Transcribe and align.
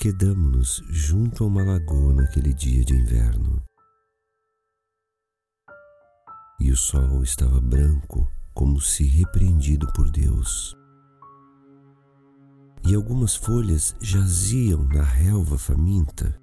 Quedamos-nos 0.00 0.82
junto 0.88 1.44
a 1.44 1.46
uma 1.46 1.62
lagoa 1.62 2.14
naquele 2.14 2.54
dia 2.54 2.82
de 2.82 2.96
inverno. 2.96 3.62
E 6.58 6.72
o 6.72 6.76
sol 6.76 7.22
estava 7.22 7.60
branco, 7.60 8.26
como 8.54 8.80
se 8.80 9.04
repreendido 9.04 9.86
por 9.92 10.10
Deus. 10.10 10.74
E 12.88 12.94
algumas 12.94 13.36
folhas 13.36 13.94
jaziam 14.00 14.84
na 14.84 15.02
relva 15.02 15.58
faminta. 15.58 16.34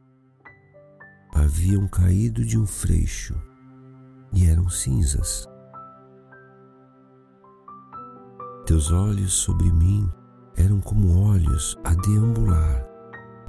Haviam 1.34 1.88
caído 1.88 2.46
de 2.46 2.60
um 2.60 2.68
freixo 2.68 3.34
e 4.34 4.46
eram 4.46 4.70
cinzas. 4.70 5.48
Teus 8.68 8.92
olhos 8.92 9.34
sobre 9.34 9.72
mim 9.72 10.08
eram 10.56 10.80
como 10.80 11.28
olhos 11.28 11.76
a 11.84 11.96
deambular 11.96 12.87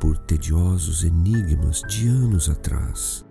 por 0.00 0.16
tediosos 0.18 1.04
enigmas 1.04 1.82
de 1.88 2.08
anos 2.08 2.48
atrás. 2.48 3.24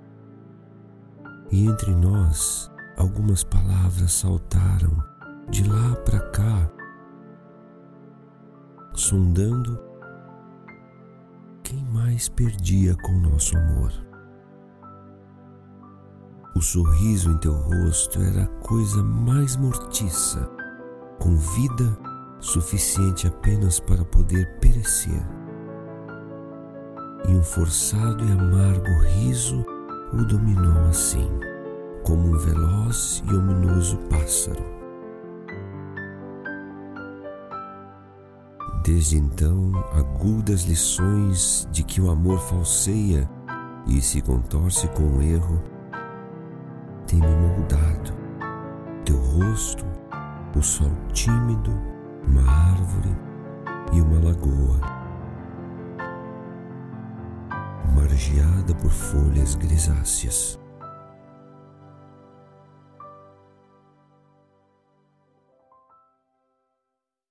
E 1.51 1.65
entre 1.65 1.93
nós, 1.95 2.69
algumas 2.97 3.43
palavras 3.43 4.11
saltaram 4.11 4.97
de 5.49 5.63
lá 5.67 5.95
para 5.97 6.19
cá, 6.31 6.69
sondando 8.93 9.79
quem 11.63 11.83
mais 11.85 12.27
perdia 12.27 12.95
com 12.95 13.13
nosso 13.19 13.57
amor. 13.57 13.93
O 16.55 16.61
sorriso 16.61 17.31
em 17.31 17.37
teu 17.37 17.53
rosto 17.53 18.19
era 18.19 18.43
a 18.43 18.47
coisa 18.59 19.03
mais 19.03 19.55
mortiça, 19.55 20.49
com 21.19 21.35
vida 21.37 21.97
suficiente 22.39 23.27
apenas 23.27 23.79
para 23.79 24.03
poder 24.03 24.59
perecer 24.59 25.23
e 27.27 27.35
um 27.35 27.43
forçado 27.43 28.23
e 28.25 28.31
amargo 28.31 28.89
riso 29.03 29.65
o 30.13 30.23
dominou 30.23 30.87
assim, 30.87 31.29
como 32.03 32.29
um 32.29 32.37
veloz 32.37 33.21
e 33.29 33.35
ominoso 33.35 33.97
pássaro. 34.09 34.63
Desde 38.83 39.17
então, 39.17 39.73
agudas 39.93 40.61
lições 40.61 41.67
de 41.71 41.83
que 41.83 41.99
o 41.99 42.09
amor 42.09 42.39
falseia 42.39 43.29
e 43.85 44.01
se 44.01 44.21
contorce 44.21 44.87
com 44.89 45.17
o 45.17 45.21
erro, 45.21 45.61
tem 47.05 47.19
me 47.19 47.27
moldado. 47.27 48.15
Teu 49.03 49.17
rosto, 49.17 49.85
o 50.55 50.61
sol 50.61 50.91
tímido, 51.11 51.71
uma 52.25 52.49
árvore 52.49 53.13
e 53.91 53.99
uma 53.99 54.19
lagoa 54.23 55.06
margeada 58.17 58.73
por 58.73 58.91
folhas 58.91 59.53
grisáceas. 59.53 60.57